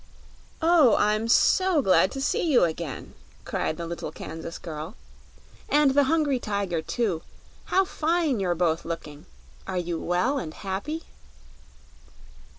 "Oh, 0.63 0.95
I'm 0.97 1.27
SO 1.27 1.83
glad 1.83 2.09
to 2.13 2.21
see 2.21 2.41
you 2.41 2.63
again!" 2.63 3.13
cried 3.45 3.77
the 3.77 3.85
little 3.85 4.11
Kansas 4.11 4.57
girl. 4.57 4.95
"And 5.69 5.91
the 5.91 6.05
Hungry 6.05 6.39
Tiger, 6.39 6.81
too! 6.81 7.21
How 7.65 7.85
fine 7.85 8.39
you're 8.39 8.55
both 8.55 8.83
looking. 8.83 9.27
Are 9.67 9.77
you 9.77 9.99
well 9.99 10.39
and 10.39 10.55
happy?" 10.55 11.03